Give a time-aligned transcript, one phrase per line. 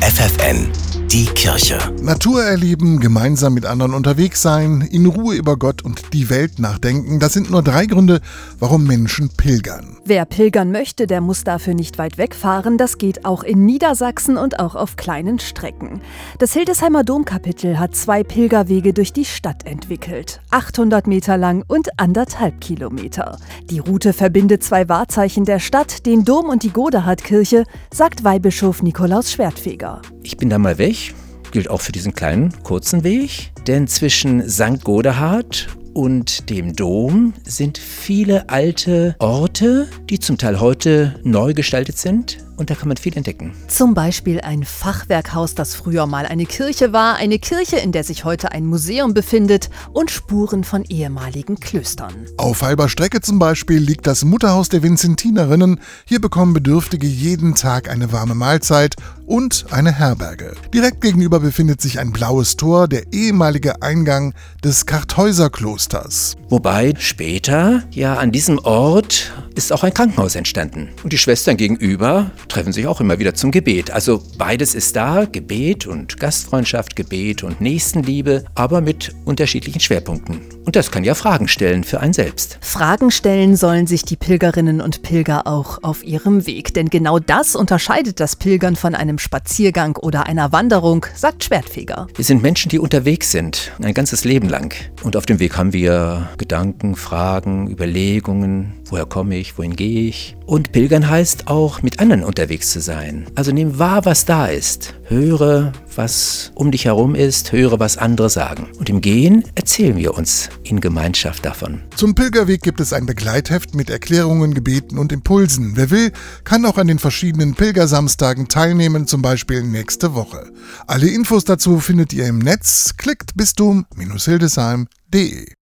[0.00, 0.77] FFN,
[1.12, 1.78] die Kirche.
[2.02, 7.18] Natur erleben, gemeinsam mit anderen unterwegs sein, in Ruhe über Gott und die Welt nachdenken,
[7.18, 8.20] das sind nur drei Gründe,
[8.58, 9.96] warum Menschen pilgern.
[10.04, 12.76] Wer pilgern möchte, der muss dafür nicht weit wegfahren.
[12.76, 16.02] Das geht auch in Niedersachsen und auch auf kleinen Strecken.
[16.38, 20.40] Das Hildesheimer Domkapitel hat zwei Pilgerwege durch die Stadt entwickelt.
[20.50, 23.38] 800 Meter lang und anderthalb Kilometer.
[23.70, 29.32] Die Route verbindet zwei Wahrzeichen der Stadt, den Dom und die Godehardkirche, sagt Weihbischof Nikolaus
[29.32, 30.02] Schwertfeger.
[30.28, 31.14] Ich bin da mal weg,
[31.52, 34.84] gilt auch für diesen kleinen, kurzen Weg, denn zwischen St.
[34.84, 42.44] Godehard und dem Dom sind viele alte Orte, die zum Teil heute neu gestaltet sind
[42.58, 43.54] und da kann man viel entdecken.
[43.68, 48.24] Zum Beispiel ein Fachwerkhaus, das früher mal eine Kirche war, eine Kirche, in der sich
[48.24, 52.12] heute ein Museum befindet und Spuren von ehemaligen Klöstern.
[52.36, 55.80] Auf halber Strecke zum Beispiel liegt das Mutterhaus der Vinzentinerinnen.
[56.04, 58.96] Hier bekommen Bedürftige jeden Tag eine warme Mahlzeit
[59.28, 60.54] und eine Herberge.
[60.74, 64.34] Direkt gegenüber befindet sich ein blaues Tor, der ehemalige Eingang
[64.64, 66.36] des Kartäuserklosters.
[66.48, 70.88] Wobei später, ja, an diesem Ort ist auch ein Krankenhaus entstanden.
[71.02, 73.90] Und die Schwestern gegenüber treffen sich auch immer wieder zum Gebet.
[73.90, 80.40] Also beides ist da, Gebet und Gastfreundschaft, Gebet und Nächstenliebe, aber mit unterschiedlichen Schwerpunkten.
[80.64, 82.58] Und das kann ja Fragen stellen für einen selbst.
[82.60, 86.72] Fragen stellen sollen sich die Pilgerinnen und Pilger auch auf ihrem Weg.
[86.72, 92.06] Denn genau das unterscheidet das Pilgern von einem Spaziergang oder einer Wanderung, sagt Schwertfeger.
[92.14, 94.74] Wir sind Menschen, die unterwegs sind, ein ganzes Leben lang.
[95.02, 98.74] Und auf dem Weg haben wir Gedanken, Fragen, Überlegungen.
[98.86, 99.58] Woher komme ich?
[99.58, 100.36] Wohin gehe ich?
[100.46, 103.26] Und Pilgern heißt auch, mit anderen unterwegs zu sein.
[103.34, 104.94] Also nimm wahr, was da ist.
[105.08, 108.68] Höre, was um dich herum ist, höre, was andere sagen.
[108.78, 111.80] Und im Gehen erzählen wir uns in Gemeinschaft davon.
[111.96, 115.72] Zum Pilgerweg gibt es ein Begleitheft mit Erklärungen, Gebeten und Impulsen.
[115.76, 116.12] Wer will,
[116.44, 120.52] kann auch an den verschiedenen Pilgersamstagen teilnehmen, zum Beispiel nächste Woche.
[120.86, 122.98] Alle Infos dazu findet ihr im Netz.
[122.98, 125.54] Klickt bistum-hildesheim.de